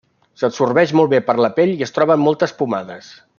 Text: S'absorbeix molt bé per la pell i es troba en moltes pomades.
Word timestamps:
S'absorbeix 0.43 0.93
molt 0.99 1.11
bé 1.11 1.19
per 1.27 1.35
la 1.47 1.51
pell 1.59 1.75
i 1.75 1.87
es 1.89 1.95
troba 1.99 2.17
en 2.21 2.25
moltes 2.29 2.57
pomades. 2.63 3.13